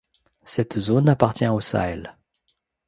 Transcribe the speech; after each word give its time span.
Cette 0.45 0.79
zone 0.79 1.09
appartient 1.09 1.47
au 1.47 1.59
Sahel. 1.61 2.17